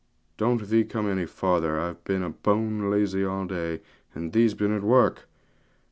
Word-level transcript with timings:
Don't 0.35 0.67
thee 0.67 0.83
come 0.83 1.07
any 1.07 1.27
farther, 1.27 1.79
I've 1.79 2.03
been 2.05 2.27
bone 2.41 2.89
lazy 2.89 3.23
all 3.23 3.45
day, 3.45 3.81
and 4.15 4.33
thee's 4.33 4.55
been 4.55 4.75
at 4.75 4.81
work. 4.81 5.27